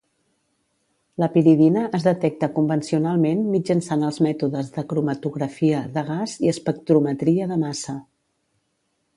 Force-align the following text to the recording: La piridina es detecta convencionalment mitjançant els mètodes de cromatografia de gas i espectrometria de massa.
La 1.23 1.27
piridina 1.35 1.83
es 1.97 2.07
detecta 2.07 2.49
convencionalment 2.55 3.43
mitjançant 3.51 4.07
els 4.09 4.17
mètodes 4.29 4.73
de 4.79 4.87
cromatografia 4.95 5.83
de 5.99 6.05
gas 6.11 6.37
i 6.47 6.53
espectrometria 6.57 7.51
de 7.53 7.63
massa. 7.67 8.01